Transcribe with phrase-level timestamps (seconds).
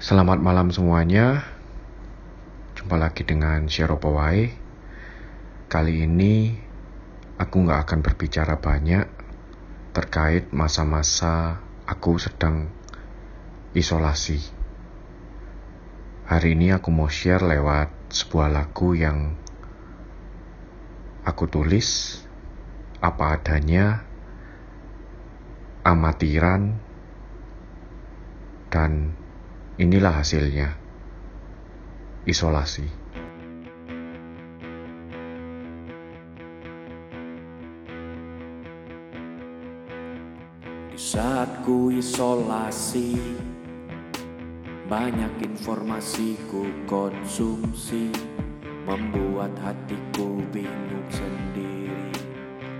[0.00, 1.44] Selamat malam semuanya.
[2.72, 4.00] Jumpa lagi dengan Shero.
[5.68, 6.56] Kali ini
[7.36, 9.04] aku nggak akan berbicara banyak
[9.92, 12.72] terkait masa-masa aku sedang
[13.76, 14.40] isolasi.
[16.32, 19.36] Hari ini aku mau share lewat sebuah lagu yang
[21.28, 22.24] aku tulis
[23.04, 24.00] apa adanya,
[25.84, 26.80] amatiran,
[28.72, 29.19] dan
[29.80, 30.76] inilah hasilnya.
[32.28, 32.84] Isolasi.
[40.90, 43.16] Di saat ku isolasi
[44.84, 48.12] Banyak informasi ku konsumsi
[48.84, 52.12] Membuat hatiku bingung sendiri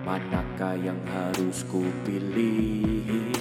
[0.05, 3.33] Manakah yang harus ku pilih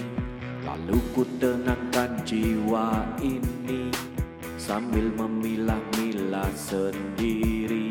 [0.70, 3.90] Lalu ku tenangkan jiwa ini
[4.62, 7.90] Sambil memilah-milah sendiri.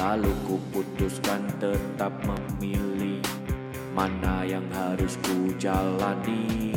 [0.00, 3.20] Lalu ku putuskan tetap memilih
[3.92, 6.72] Mana yang harus ku jalani.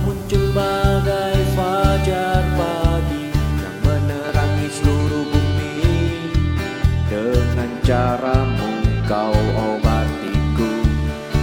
[0.00, 3.28] Muncul bagai fajar pagi
[3.60, 5.76] Yang menerangi seluruh bumi.
[7.12, 8.69] Dengan caramu
[9.10, 10.70] kau obatiku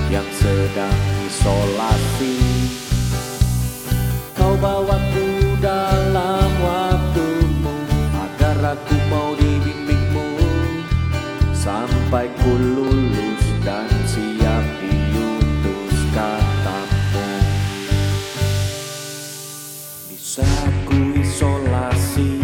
[0.08, 2.40] Yang sedang isolasi.
[4.32, 7.76] Kau bawaku dalam waktumu
[8.16, 10.40] Agar aku mau dibimbingmu
[11.52, 17.28] Sampai ku lulus dan siap diutus katamu.
[20.08, 22.40] Di saat ku isolasi.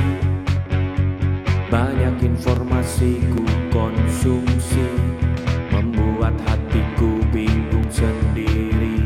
[1.72, 4.93] Banyak informasi ku konsumsi
[6.34, 9.06] Membuat hatiku bingung sendiri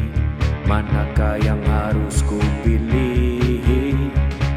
[0.64, 4.12] Manakah yang harus ku pilih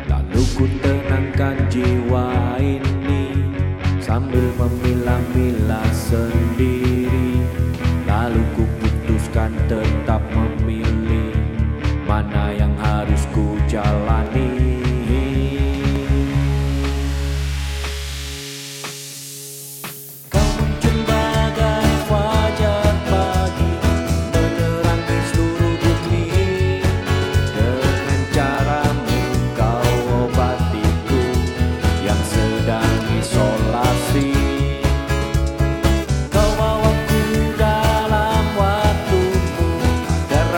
[0.06, 2.30] Lalu ku tenangkan jiwa
[2.62, 3.34] ini
[3.98, 7.42] Sambil memilah-milah sendiri.
[8.06, 11.34] Lalu ku putuskan tetap memilih
[12.06, 14.49] Mana yang harus ku jalani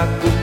[0.04, 0.41] la.